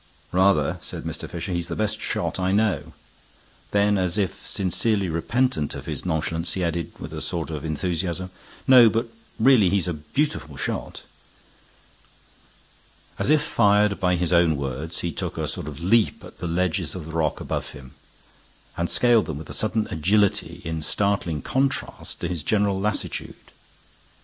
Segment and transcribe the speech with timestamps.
[0.31, 1.29] "Rather," said Mr.
[1.29, 1.51] Fisher.
[1.51, 2.93] "He's the best shot I know."
[3.69, 8.31] Then, as if sincerely repentant of his nonchalance, he added, with a sort of enthusiasm:
[8.67, 9.05] "No, but
[9.37, 11.03] really, he's a beautiful shot."
[13.19, 16.47] As if fired by his own words, he took a sort of leap at the
[16.47, 17.93] ledges of the rock above him,
[18.77, 23.35] and scaled them with a sudden agility in startling contrast to his general lassitude.